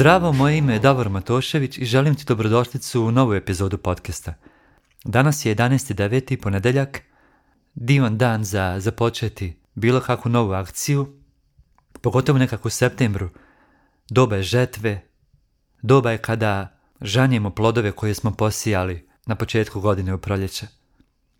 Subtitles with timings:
[0.00, 4.34] Zdravo, moje ime je Davor Matošević i želim ti dobrodošlicu u novu epizodu podcasta.
[5.04, 6.42] Danas je 11.9.
[6.42, 7.02] ponedeljak,
[7.74, 11.20] divan dan za započeti bilo kakvu novu akciju,
[12.00, 13.30] pogotovo nekako u septembru.
[14.10, 15.08] Doba je žetve,
[15.82, 20.66] doba je kada žanjemo plodove koje smo posijali na početku godine u proljeće.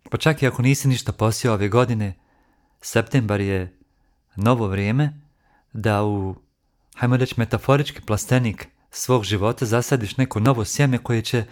[0.09, 2.13] Pa čak i ako nisi ništa posijao ove godine,
[2.81, 3.77] septembar je
[4.35, 5.13] novo vrijeme
[5.73, 6.35] da u
[6.95, 11.45] hajmo reći, metaforički plastenik svog života zasadiš neko novo sjeme koje će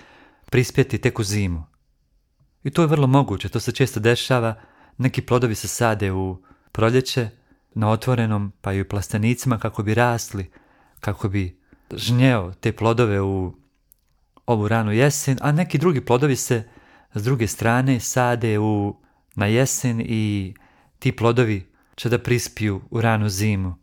[0.45, 1.63] prispjeti tek u zimu.
[2.63, 4.55] I to je vrlo moguće, to se često dešava,
[4.97, 7.29] neki plodovi se sade u proljeće,
[7.73, 10.51] na otvorenom, pa i u plastenicima kako bi rasli,
[10.99, 11.59] kako bi
[11.95, 13.53] žnjeo te plodove u
[14.45, 16.63] ovu ranu jesen, a neki drugi plodovi se
[17.13, 18.95] s druge strane sade u,
[19.35, 20.53] na jesen i
[20.99, 23.75] ti plodovi će da prispiju u ranu zimu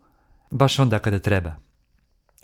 [0.51, 1.57] baš onda kada treba.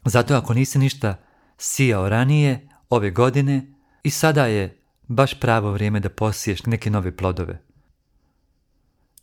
[0.05, 1.17] Zato ako nisi ništa
[1.59, 3.67] sijao ranije, ove godine,
[4.03, 4.79] i sada je
[5.09, 7.63] baš pravo vrijeme da posiješ neke nove plodove.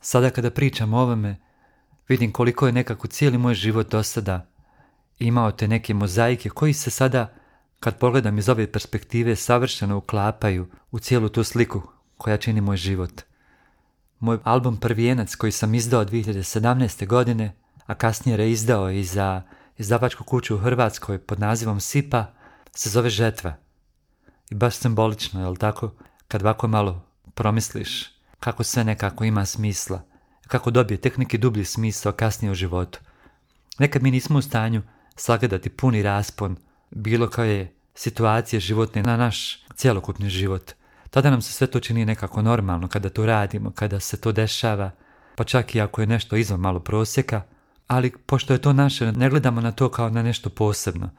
[0.02, 1.38] Sada kada pričam o ovome,
[2.08, 4.50] vidim koliko je nekako cijeli moj život do sada
[5.20, 7.34] imao te neke mozaike koji se sada,
[7.80, 11.82] kad pogledam iz ove perspektive, savršeno uklapaju u cijelu tu sliku
[12.18, 13.22] koja čini moj život.
[14.20, 17.08] Moj album Prvijenac koji sam izdao 2017.
[17.08, 17.56] godine
[17.90, 19.42] a kasnije reizdao i za
[19.78, 22.26] izdavačku kuću u Hrvatskoj pod nazivom Sipa,
[22.76, 23.54] se zove Žetva.
[24.50, 25.92] I baš simbolično, jel tako?
[26.28, 30.02] Kad ovako malo promisliš kako sve nekako ima smisla,
[30.48, 33.00] kako dobije tek dublji smisao kasnije u životu.
[33.80, 34.82] Nekad mi nismo u stanju
[35.16, 36.56] sagledati puni raspon
[36.92, 40.72] bilo koje situacije životne na naš cjelokupni život.
[41.10, 44.92] Tada nam se sve to čini nekako normalno kada to radimo, kada se to dešava,
[45.36, 47.42] pa čak i ako je nešto izvan malo prosjeka,
[47.90, 51.10] ali pošto je to naše, ne gledamo na to kao na nešto posebno.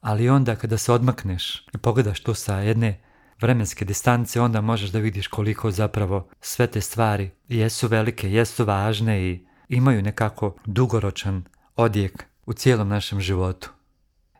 [0.00, 3.00] Ali onda kada se odmakneš i pogledaš to sa jedne
[3.40, 9.22] vremenske distance, onda možeš da vidiš koliko zapravo sve te stvari jesu velike, jesu važne
[9.22, 11.44] i imaju nekako dugoročan
[11.76, 13.70] odjek u cijelom našem životu.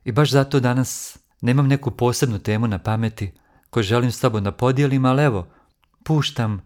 [0.05, 3.33] I baš zato danas nemam neku posebnu temu na pameti
[3.71, 5.49] koju želim s tobom da podijelim, ali evo,
[6.05, 6.63] puštam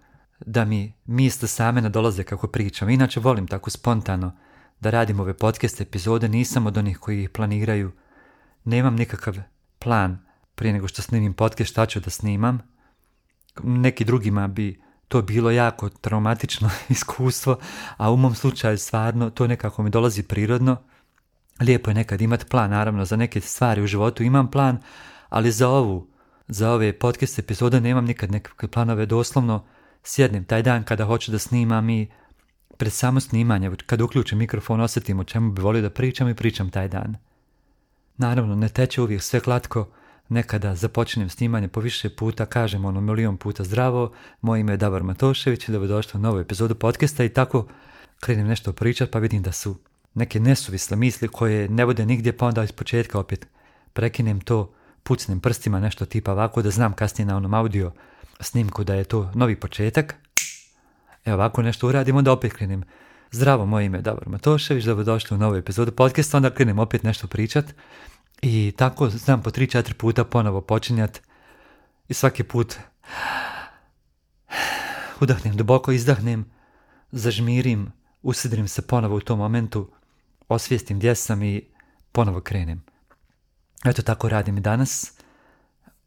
[0.46, 2.90] da mi misle same nadolaze kako pričam.
[2.90, 4.32] Inače volim tako spontano
[4.80, 7.92] da radim ove podcast epizode, nisam od onih koji ih planiraju.
[8.64, 9.36] Nemam nikakav
[9.78, 10.18] plan
[10.54, 12.58] prije nego što snimim podcast šta ću da snimam.
[13.62, 17.58] Neki drugima bi to bilo jako traumatično iskustvo,
[17.96, 20.76] a u mom slučaju stvarno to nekako mi dolazi prirodno.
[21.60, 24.78] Lijepo je nekad imati plan, naravno za neke stvari u životu imam plan,
[25.28, 26.08] ali za ovu,
[26.48, 29.64] za ove podcast epizode nemam nikad nekakve planove, doslovno
[30.02, 32.10] sjednem taj dan kada hoću da snimam i
[32.76, 36.70] pred samo snimanje, kad uključim mikrofon, osjetim o čemu bi volio da pričam i pričam
[36.70, 37.16] taj dan.
[38.16, 39.88] Naravno, ne teče uvijek sve glatko,
[40.28, 45.02] nekada započnem snimanje po više puta, kažem ono milion puta zdravo, moje ime je Davor
[45.02, 47.66] Matošević dobrodošli u novu epizodu podcasta i tako
[48.20, 49.76] krenem nešto pričat pa vidim da su
[50.14, 53.46] neke nesuvisle misli koje ne vode nigdje pa onda iz početka opet
[53.92, 57.92] prekinem to, pucnem prstima nešto tipa ovako da znam kasnije na onom audio
[58.40, 60.16] snimku da je to novi početak,
[61.24, 62.82] Evo ovako nešto uradimo, onda opet krenem.
[63.30, 67.26] Zdravo, moje ime je Davor Matošević, dobrodošli u novu epizodu podcasta, onda krenem opet nešto
[67.26, 67.64] pričat.
[68.42, 71.20] I tako znam po 3-4 puta ponovo počinjat
[72.08, 72.76] i svaki put
[75.20, 76.44] udahnem, duboko izdahnem,
[77.12, 77.92] zažmirim,
[78.22, 79.90] usidrim se ponovo u tom momentu,
[80.48, 81.62] osvijestim gdje sam i
[82.12, 82.84] ponovo krenem.
[83.84, 85.12] Eto tako radim i danas.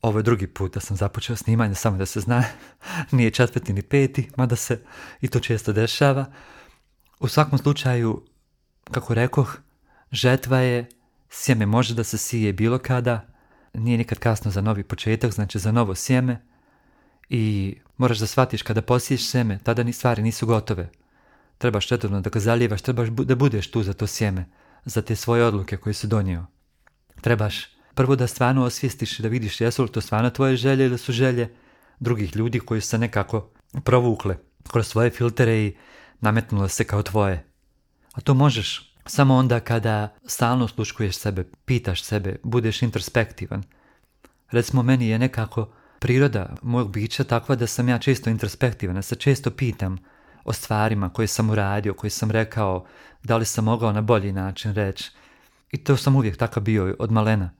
[0.01, 2.43] Ovo je drugi put da sam započeo snimanje, samo da se zna,
[3.11, 4.79] nije četvrti ni peti, mada se
[5.21, 6.25] i to često dešava.
[7.19, 8.25] U svakom slučaju,
[8.91, 9.57] kako rekoh,
[10.11, 10.89] žetva je,
[11.29, 13.27] sjeme može da se sije bilo kada,
[13.73, 16.41] nije nikad kasno za novi početak, znači za novo sjeme
[17.29, 20.89] i moraš da shvatiš kada posiješ sjeme, tada ni stvari nisu gotove.
[21.57, 24.45] Trebaš redovno da ga zaljevaš, trebaš da budeš tu za to sjeme,
[24.85, 26.45] za te svoje odluke koje si donio.
[27.21, 31.11] Trebaš prvo da stvarno osvijestiš da vidiš jesu li to stvarno tvoje želje ili su
[31.11, 31.49] želje
[31.99, 33.49] drugih ljudi koji su se nekako
[33.83, 34.37] provukle
[34.71, 35.75] kroz svoje filtere i
[36.19, 37.45] nametnule se kao tvoje.
[38.13, 43.63] A to možeš samo onda kada stalno sluškuješ sebe, pitaš sebe, budeš introspektivan.
[44.51, 49.15] Recimo, meni je nekako priroda mojeg bića takva da sam ja često introspektivan, da se
[49.15, 49.97] često pitam
[50.43, 52.85] o stvarima koje sam uradio, koje sam rekao,
[53.23, 55.11] da li sam mogao na bolji način reći.
[55.71, 57.57] I to sam uvijek takav bio od malena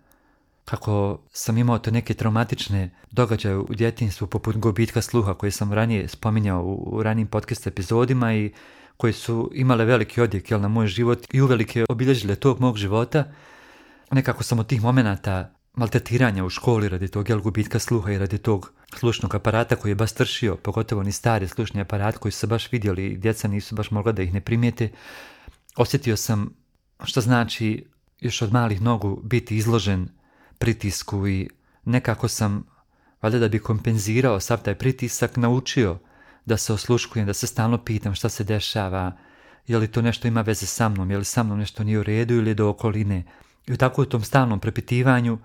[0.68, 6.08] kako sam imao to neke traumatične događaje u djetinstvu poput gubitka sluha koje sam ranije
[6.08, 8.52] spominjao u, ranijim podcast epizodima i
[8.98, 13.24] koji su imale veliki odjek jel, na moj život i uvelike obilježile tog mog života,
[14.12, 18.38] nekako sam od tih momenata maltretiranja u školi radi tog jel, gubitka sluha i radi
[18.38, 22.72] tog slušnog aparata koji je baš stršio, pogotovo ni stari slušni aparat koji su baš
[22.72, 24.90] vidjeli i djeca nisu baš mogla da ih ne primijete,
[25.76, 26.50] osjetio sam
[27.04, 27.86] što znači
[28.20, 30.17] još od malih nogu biti izložen
[30.58, 31.50] pritisku i
[31.86, 32.64] nekako sam,
[33.22, 36.00] valjda da bi kompenzirao sav taj pritisak, naučio
[36.46, 39.18] da se osluškujem, da se stalno pitam šta se dešava,
[39.68, 42.04] je li to nešto ima veze sa mnom, je li sa mnom nešto nije u
[42.04, 43.24] redu ili do okoline.
[43.68, 45.38] I tako u tom stalnom prepitivanju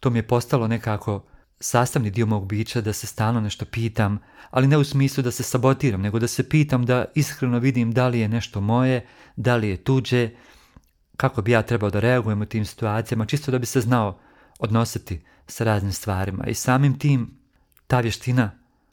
[0.00, 1.24] to mi je postalo nekako
[1.60, 4.18] sastavni dio mog bića da se stalno nešto pitam,
[4.50, 8.08] ali ne u smislu da se sabotiram, nego da se pitam da iskreno vidim da
[8.08, 9.06] li je nešto moje,
[9.36, 10.30] da li je tuđe,
[11.16, 14.18] kako bi ja trebao da reagujem u tim situacijama, čisto da bi se znao
[14.62, 16.46] odnositi sa raznim stvarima.
[16.46, 17.30] I samim tim
[17.86, 18.50] ta vještina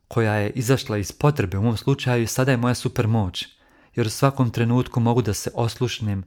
[0.07, 3.48] koja je izašla iz potrebe u mom slučaju sada je moja super moć,
[3.95, 6.24] jer u svakom trenutku mogu da se oslušnem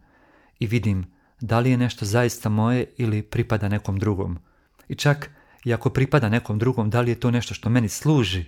[0.59, 1.07] i vidim
[1.41, 4.39] da li je nešto zaista moje ili pripada nekom drugom.
[4.89, 5.31] I čak
[5.65, 8.45] i ako pripada nekom drugom, da li je to nešto što meni služi,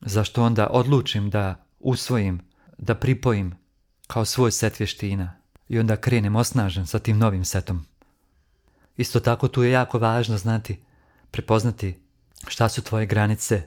[0.00, 2.40] zašto onda odlučim da usvojim,
[2.78, 3.54] da pripojim
[4.06, 5.32] kao svoj set vještina
[5.68, 7.91] i onda krenem osnažen sa tim novim setom.
[9.02, 10.78] Isto tako tu je jako važno znati,
[11.30, 11.98] prepoznati
[12.48, 13.62] šta su tvoje granice,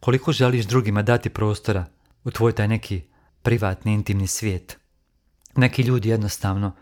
[0.00, 1.86] koliko želiš drugima dati prostora
[2.24, 3.02] u tvoj taj neki
[3.42, 4.78] privatni, intimni svijet.
[5.56, 6.72] Neki ljudi jednostavno,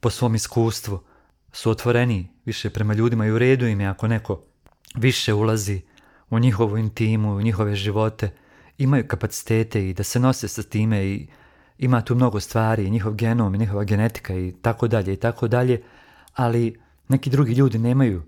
[0.00, 1.00] po svom iskustvu,
[1.52, 4.42] su otvoreni više prema ljudima i u redu im je ako neko
[4.94, 5.80] više ulazi
[6.30, 8.30] u njihovu intimu, u njihove živote,
[8.78, 11.26] imaju kapacitete i da se nose sa time i
[11.78, 15.82] ima tu mnogo stvari, njihov genom, i njihova genetika i tako dalje i tako dalje,
[16.34, 18.22] ali neki drugi ljudi nemaju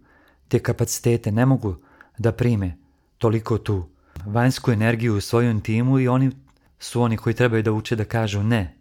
[0.48, 1.76] te kapacitete, ne mogu
[2.18, 2.76] da prime
[3.18, 3.88] toliko tu
[4.26, 6.30] vanjsku energiju u svoju intimu i oni
[6.78, 8.76] su oni koji trebaju da uče da kažu ne.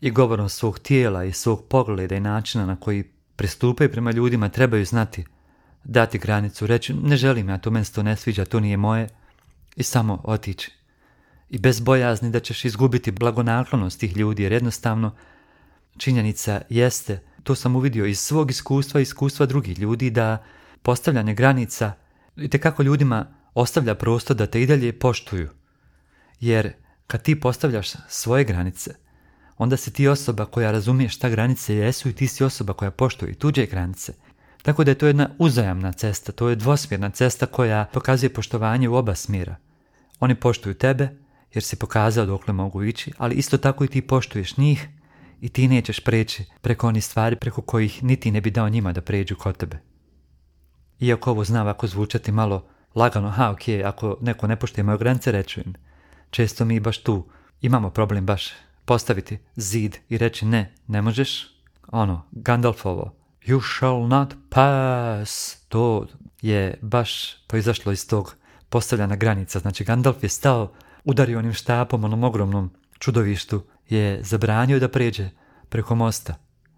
[0.00, 3.04] I govorom svog tijela i svog pogleda i načina na koji
[3.36, 5.24] pristupaju prema ljudima trebaju znati
[5.84, 9.08] dati granicu, reći ne želim ja, to meni se to ne sviđa, to nije moje
[9.76, 10.72] i samo otići.
[11.50, 15.14] I bez bojazni da ćeš izgubiti blagonaklonost tih ljudi, jer jednostavno
[15.96, 20.44] činjenica jeste, to sam uvidio iz svog iskustva i iskustva drugih ljudi, da
[20.82, 21.92] postavljanje granica
[22.36, 25.48] i kako ljudima ostavlja prostor da te i dalje poštuju.
[26.40, 26.72] Jer
[27.06, 28.94] kad ti postavljaš svoje granice,
[29.58, 33.34] onda si ti osoba koja razumije šta granice jesu i ti si osoba koja poštuje
[33.34, 34.12] tuđe granice.
[34.62, 38.94] Tako da je to jedna uzajamna cesta, to je dvosmjerna cesta koja pokazuje poštovanje u
[38.94, 39.56] oba smjera.
[40.20, 41.08] Oni poštuju tebe
[41.54, 44.88] jer si pokazao dokle mogu ići, ali isto tako i ti poštuješ njih
[45.40, 49.00] i ti nećeš preći preko onih stvari preko kojih niti ne bi dao njima da
[49.00, 49.78] pređu kod tebe.
[51.00, 55.32] Iako ovo zna ovako zvučati malo lagano, ha ok, ako neko ne poštuje moje granice,
[55.32, 55.74] reću im.
[56.30, 57.24] Često mi baš tu
[57.60, 58.52] imamo problem baš
[58.84, 61.54] postaviti zid i reći ne, ne možeš.
[61.92, 63.14] Ono, Gandalfovo,
[63.46, 66.06] you shall not pass, to
[66.42, 68.36] je baš proizašlo iz tog
[68.68, 69.58] postavljanja granica.
[69.58, 70.72] Znači Gandalf je stao,
[71.04, 75.30] udario onim štapom, onom ogromnom čudovištu, je zabranio da pređe
[75.68, 76.34] preko mosta.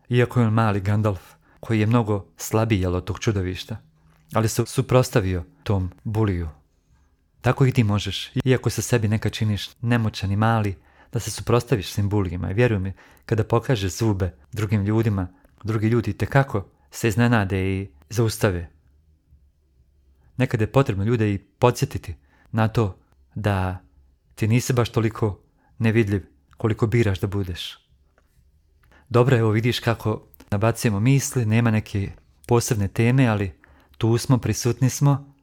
[0.09, 1.21] Iako je on mali Gandalf,
[1.61, 3.77] koji je mnogo slabiji od tog čudovišta
[4.33, 6.49] ali se suprostavio tom buliju.
[7.41, 10.77] Tako i ti možeš, iako se sebi neka činiš nemoćan i mali,
[11.13, 12.51] da se suprostaviš svim bulijima.
[12.51, 12.93] I vjeruj mi,
[13.27, 15.29] kada pokažeš zube drugim ljudima,
[15.63, 18.71] drugi ljudi te kako se iznenade i zaustave.
[20.37, 22.15] Nekada je potrebno ljude i podsjetiti
[22.53, 22.99] na to
[23.35, 23.79] da
[24.35, 25.41] ti nisi baš toliko
[25.79, 27.79] nevidljiv koliko biraš da budeš.
[29.09, 32.11] Dobro, evo vidiš kako nabacujemo misli, nema neke
[32.47, 33.53] posebne teme, ali
[33.99, 35.35] tu smo, prisutni smo.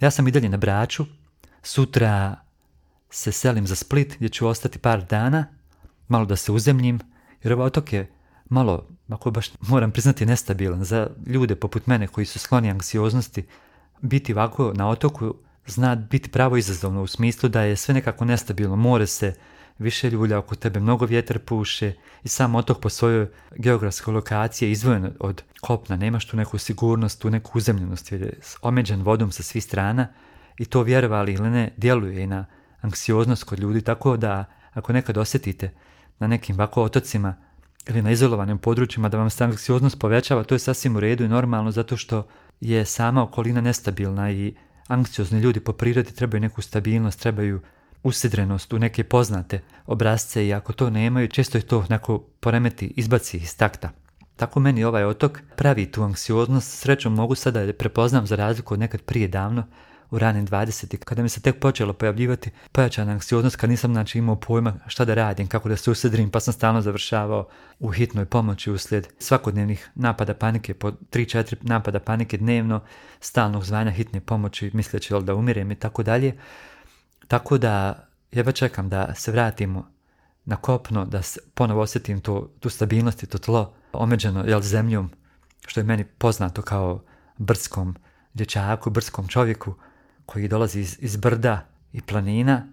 [0.00, 1.06] Ja sam i dalje na Braču.
[1.62, 2.36] Sutra
[3.10, 5.46] se selim za Split gdje ću ostati par dana,
[6.08, 7.00] malo da se uzemljim,
[7.42, 8.10] jer ovaj otok je
[8.48, 13.46] malo, ako baš moram priznati, nestabilan za ljude poput mene koji su skloni anksioznosti.
[14.00, 15.34] Biti ovako na otoku
[15.66, 19.34] zna biti pravo izazovno u smislu da je sve nekako nestabilno, more se
[19.78, 21.92] više ljulja oko tebe, mnogo vjetar puše
[22.24, 27.22] i sam otok po svojoj geografskoj lokaciji je izvojen od kopna, nemaš tu neku sigurnost,
[27.22, 30.08] tu neku uzemljenost, jer je omeđen vodom sa svih strana
[30.58, 32.46] i to vjerovali ili ne djeluje i na
[32.80, 35.70] anksioznost kod ljudi, tako da ako nekad osjetite
[36.18, 37.34] na nekim ovako otocima
[37.88, 41.28] ili na izolovanim područjima da vam se anksioznost povećava, to je sasvim u redu i
[41.28, 42.26] normalno zato što
[42.60, 44.54] je sama okolina nestabilna i
[44.88, 47.60] anksiozni ljudi po prirodi trebaju neku stabilnost, trebaju
[48.02, 53.36] usidrenost u neke poznate obrazce i ako to nemaju, često je to neko poremeti, izbaci
[53.36, 53.90] iz takta.
[54.36, 58.80] Tako meni ovaj otok pravi tu anksioznost, srećom mogu sada da prepoznam za razliku od
[58.80, 59.64] nekad prije davno,
[60.10, 60.96] u ranim 20.
[60.96, 65.14] kada mi se tek počelo pojavljivati pojačana anksioznost kad nisam znači imao pojma šta da
[65.14, 67.48] radim, kako da se usedrim, pa sam stalno završavao
[67.78, 72.80] u hitnoj pomoći uslijed svakodnevnih napada panike, po 3-4 napada panike dnevno,
[73.20, 76.32] stalnog zvanja hitne pomoći, misleći da umirem i tako dalje.
[77.28, 79.90] Tako da jedva čekam da se vratimo
[80.44, 85.10] na kopno, da se ponovo osjetim to, tu stabilnost i to tlo omeđeno jel, zemljom,
[85.66, 87.02] što je meni poznato kao
[87.38, 87.96] brskom
[88.34, 89.74] dječaku, brskom čovjeku
[90.26, 92.66] koji dolazi iz, iz brda i planina.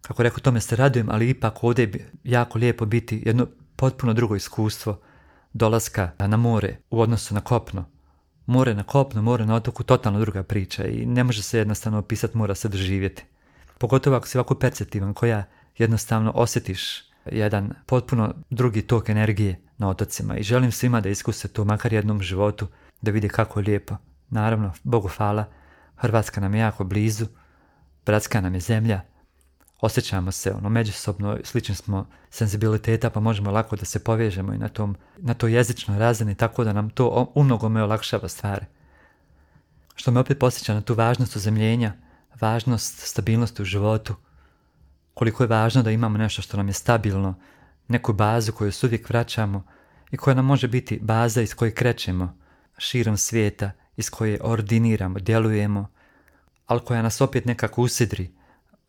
[0.00, 3.46] Kako rekao, tome se radujem, ali ipak ovdje je jako lijepo biti jedno
[3.76, 5.00] potpuno drugo iskustvo
[5.52, 7.84] dolaska na more u odnosu na kopno.
[8.46, 12.36] More na kopno, more na otoku, totalno druga priča i ne može se jednostavno opisati,
[12.36, 13.24] mora se doživjeti.
[13.82, 15.44] Pogotovo ako si ovako perceptivan, koja
[15.78, 21.64] jednostavno osjetiš jedan potpuno drugi tok energije na otocima i želim svima da iskuse to
[21.64, 22.66] makar jednom životu,
[23.00, 23.96] da vide kako je lijepo.
[24.30, 25.44] Naravno, Bogu hvala,
[25.96, 27.26] Hrvatska nam je jako blizu,
[28.06, 29.00] bratska nam je zemlja,
[29.80, 34.68] osjećamo se ono međusobno, slični smo senzibiliteta pa možemo lako da se povežemo i na,
[34.68, 38.66] tom, na toj jezičnoj razini tako da nam to umnogome olakšava stvari.
[39.94, 41.92] Što me opet posjeća na tu važnost uzemljenja,
[42.40, 44.14] važnost stabilnosti u životu,
[45.14, 47.34] koliko je važno da imamo nešto što nam je stabilno,
[47.88, 49.64] neku bazu koju se uvijek vraćamo
[50.10, 52.38] i koja nam može biti baza iz koje krećemo
[52.78, 55.88] širom svijeta, iz koje ordiniramo, djelujemo,
[56.66, 58.30] ali koja nas opet nekako usidri,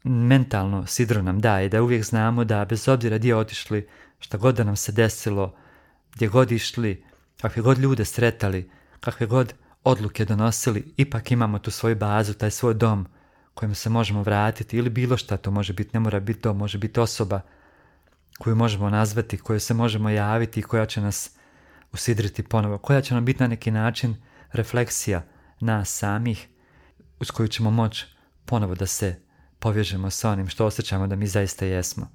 [0.03, 3.87] mentalno sidro nam daje, da uvijek znamo da bez obzira gdje otišli,
[4.19, 5.55] šta god da nam se desilo,
[6.13, 7.03] gdje god išli,
[7.41, 8.69] kakve god ljude sretali,
[8.99, 13.07] kakve god odluke donosili, ipak imamo tu svoju bazu, taj svoj dom
[13.53, 16.77] kojem se možemo vratiti ili bilo šta to može biti, ne mora biti dom, može
[16.77, 17.41] biti osoba
[18.39, 21.31] koju možemo nazvati, koju se možemo javiti i koja će nas
[21.91, 24.15] usidriti ponovo, koja će nam biti na neki način
[24.51, 25.23] refleksija
[25.59, 26.47] nas samih
[27.19, 28.05] uz koju ćemo moći
[28.45, 29.19] ponovo da se
[29.59, 32.07] povježemo sa onim što osjećamo da mi zaista jesmo.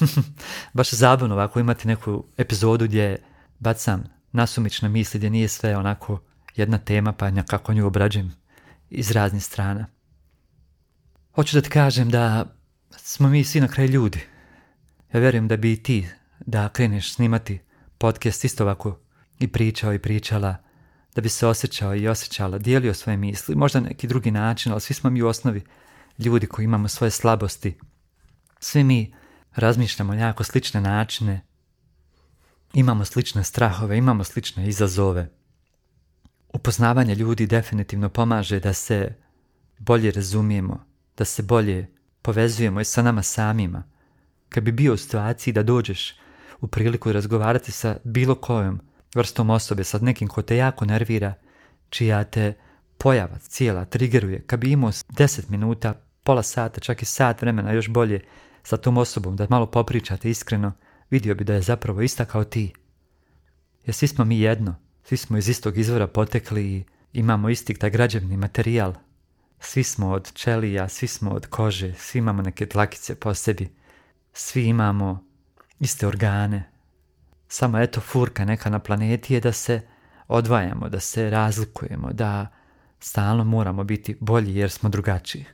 [0.72, 3.22] Baš zabavno ovako imati neku epizodu gdje
[3.58, 6.20] bacam nasumične misli gdje nije sve onako
[6.56, 8.32] jedna tema pa nekako nju obrađujem
[8.90, 9.86] iz raznih strana.
[11.34, 12.46] Hoću da ti kažem da
[12.96, 14.20] smo mi svi na kraju ljudi.
[15.12, 16.06] Ja vjerujem da bi i ti
[16.46, 17.58] da kreneš snimati
[17.98, 18.98] podcast isto ovako
[19.38, 20.56] i pričao i pričala,
[21.14, 24.94] da bi se osjećao i osjećala, dijelio svoje misli, možda neki drugi način, ali svi
[24.94, 25.64] smo mi u osnovi
[26.18, 27.78] ljudi koji imamo svoje slabosti.
[28.60, 29.14] Svi mi
[29.54, 31.40] razmišljamo jako slične načine,
[32.74, 35.30] imamo slične strahove, imamo slične izazove.
[36.48, 39.14] Upoznavanje ljudi definitivno pomaže da se
[39.78, 40.89] bolje razumijemo,
[41.20, 41.86] da se bolje
[42.22, 43.82] povezujemo i sa nama samima.
[44.48, 46.14] Kad bi bio u situaciji da dođeš
[46.60, 48.80] u priliku razgovarati sa bilo kojom
[49.14, 51.34] vrstom osobe, sa nekim ko te jako nervira,
[51.90, 52.52] čija te
[52.98, 57.88] pojava cijela triggeruje, kad bi imao 10 minuta, pola sata, čak i sat vremena još
[57.88, 58.20] bolje
[58.62, 60.72] sa tom osobom, da malo popričate iskreno,
[61.10, 62.72] vidio bi da je zapravo ista kao ti.
[63.86, 64.74] Jer svi smo mi jedno,
[65.04, 68.94] svi smo iz istog izvora potekli i imamo isti taj građevni materijal.
[69.60, 73.68] Svi smo od čelija, svi smo od kože, svi imamo neke tlakice po sebi.
[74.32, 75.24] Svi imamo
[75.78, 76.70] iste organe.
[77.48, 79.80] Samo eto furka neka na planeti je da se
[80.28, 82.46] odvajamo, da se razlikujemo, da
[83.00, 85.44] stalno moramo biti bolji jer smo drugačiji.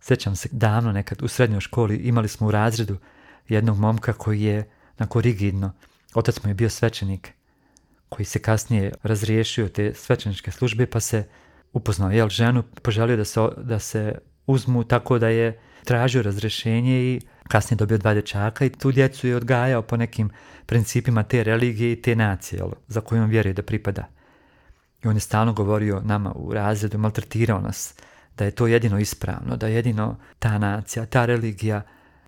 [0.00, 2.96] Sjećam se davno nekad u srednjoj školi imali smo u razredu
[3.48, 5.72] jednog momka koji je nako rigidno,
[6.14, 7.32] otac mu je bio svećenik,
[8.08, 11.28] koji se kasnije razriješio te svećeničke službe pa se
[11.72, 17.20] upoznao jel ženu, poželio da se, da se uzmu tako da je tražio razrešenje i
[17.48, 20.30] kasnije dobio dva dječaka i tu djecu je odgajao po nekim
[20.66, 24.08] principima te religije i te nacije jel, za koju on vjeruje da pripada.
[25.04, 27.94] I on je stalno govorio nama u razredu, maltretirao nas
[28.38, 31.82] da je to jedino ispravno, da je jedino ta nacija, ta religija,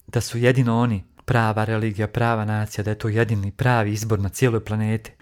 [0.06, 4.28] da su jedino oni prava religija, prava nacija, da je to jedini pravi izbor na
[4.28, 5.12] cijeloj planeti.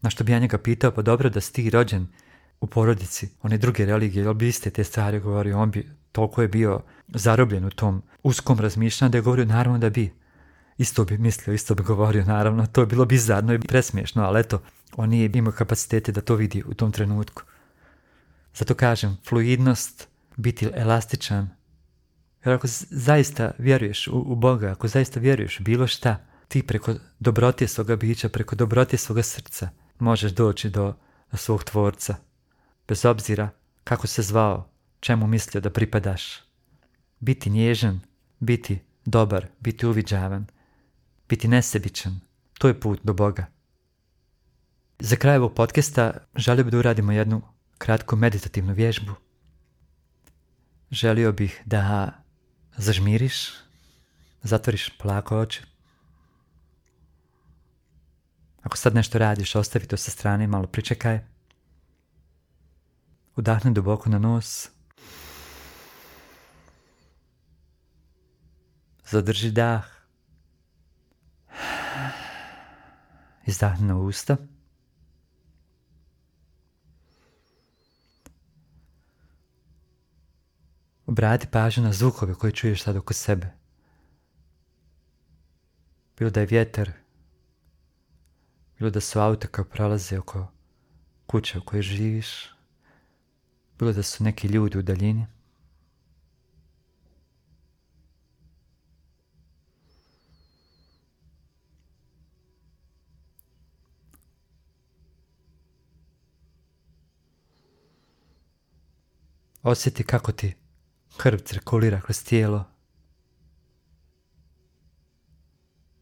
[0.00, 2.06] Na što bi ja njega pitao, pa dobro da si ti rođen
[2.62, 6.48] u porodici one druge religije, jel bi iste te stvari govorio, on bi toliko je
[6.48, 10.12] bio zarobljen u tom uskom razmišljanju da je govorio naravno da bi.
[10.78, 14.62] Isto bi mislio, isto bi govorio, naravno, to je bilo bizarno i presmiješno, ali eto,
[14.96, 17.42] on nije imao kapacitete da to vidi u tom trenutku.
[18.54, 21.50] Zato kažem, fluidnost, biti elastičan,
[22.44, 26.16] jer ako zaista vjeruješ u, u Boga, ako zaista vjeruješ bilo šta,
[26.48, 30.94] ti preko dobrotije svoga bića, preko dobrotije svoga srca, možeš doći do,
[31.30, 32.16] do svog tvorca
[32.92, 33.50] bez obzira
[33.84, 34.68] kako se zvao,
[35.00, 36.42] čemu mislio da pripadaš.
[37.20, 38.00] Biti nježan,
[38.40, 40.46] biti dobar, biti uviđavan,
[41.28, 42.20] biti nesebičan,
[42.58, 43.46] to je put do Boga.
[44.98, 47.42] Za kraj ovog podcasta želio bih da uradimo jednu
[47.78, 49.12] kratku meditativnu vježbu.
[50.90, 52.12] želio bih da
[52.76, 53.50] zažmiriš,
[54.42, 55.62] zatvoriš plako oči.
[58.62, 61.31] Ako sad nešto radiš, ostavi to sa strane, malo pričekaj.
[63.36, 64.70] Udahni duboko na nos.
[69.10, 69.84] Zadrži dah.
[73.46, 74.36] Izdahni na usta.
[81.06, 83.52] Obrati pažnju na zvukove koje čuješ sad oko sebe.
[86.18, 86.90] Bilo da je vjetar,
[88.78, 90.46] bilo da su auta kao prolaze oko
[91.26, 92.52] kuće u kojoj živiš,
[93.78, 95.26] bilo da su neki ljudi u daljini.
[109.62, 110.54] Osjeti kako ti
[111.16, 112.64] krv cirkulira kroz tijelo.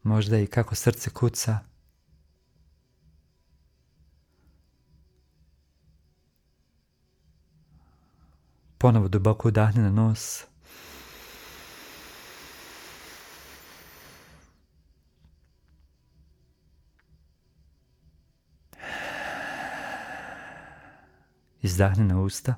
[0.03, 1.70] Možda i kako srce kuca.
[8.81, 10.45] Ponovo duboko udahni na nos.
[21.61, 22.55] Izdahni na usta.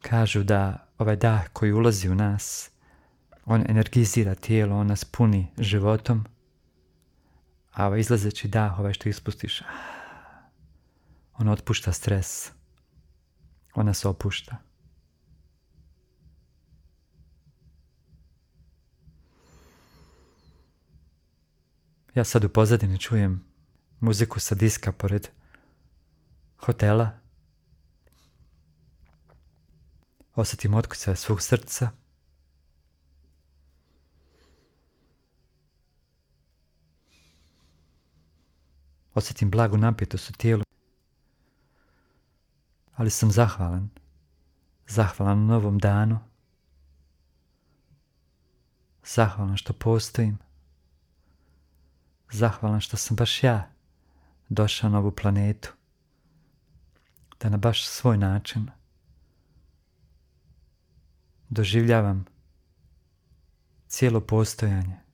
[0.00, 2.70] Kažu da ovaj dah koji ulazi u nas,
[3.44, 6.24] on energizira tijelo, on nas puni životom,
[7.76, 9.62] a izlazeći dah, ovaj što ispustiš,
[11.34, 12.50] on otpušta stres,
[13.74, 14.56] on nas opušta.
[22.14, 23.44] Ja sad u pozadini čujem
[24.00, 25.28] muziku sa diska pored
[26.56, 27.26] hotela,
[30.36, 31.90] Osjetim otkucaje svog srca.
[39.16, 40.62] Osjetim blagu napjetost u tijelu.
[42.94, 43.88] Ali sam zahvalan.
[44.86, 46.18] Zahvalan novom danu.
[49.04, 50.38] Zahvalan što postojim.
[52.32, 53.70] Zahvalan što sam baš ja
[54.48, 55.72] došao na ovu planetu.
[57.40, 58.70] Da na baš svoj način
[61.48, 62.24] doživljavam
[63.88, 65.05] cijelo postojanje.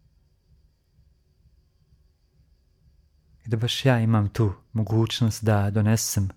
[3.47, 6.29] I da baš ja imam tu mogućnost da donesem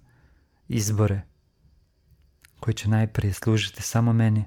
[0.68, 1.22] izbore
[2.60, 4.46] koji će najprije služiti samo meni,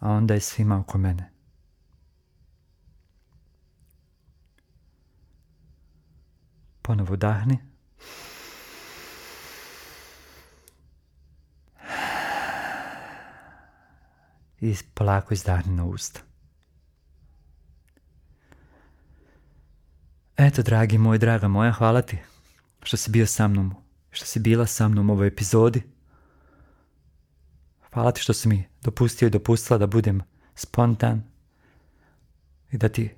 [0.00, 1.30] a onda i svima oko mene.
[6.82, 7.58] Ponovo dahni.
[14.60, 16.27] i polako izdahni na usta.
[20.38, 22.18] Eto, dragi moj, draga moja, hvala ti
[22.82, 23.74] što si bio sa mnom,
[24.10, 25.82] što si bila sa mnom u ovoj epizodi.
[27.92, 30.22] Hvala ti što si mi dopustio i dopustila da budem
[30.54, 31.22] spontan
[32.70, 33.10] i da ti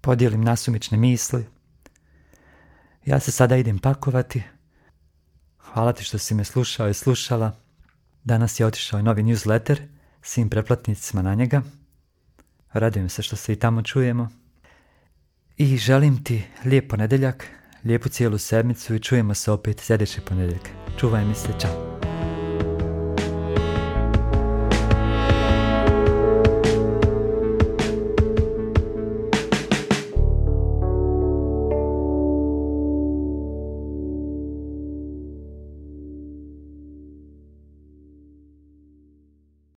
[0.00, 1.46] podijelim nasumične misli.
[3.06, 4.42] Ja se sada idem pakovati.
[5.58, 7.56] Hvala ti što si me slušao i slušala.
[8.24, 9.82] Danas je otišao i novi newsletter–
[10.22, 11.62] svim preplatnicima na njega.
[12.72, 14.41] Radujem se što se i tamo čujemo.
[15.56, 17.46] I želim ti lijep ponedeljak,
[17.84, 20.68] lijepu cijelu sedmicu i čujemo se opet sljedeći ponedjeljak.
[20.98, 21.91] Čuvaj mi se, čao.